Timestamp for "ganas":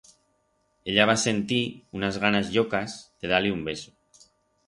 2.25-2.49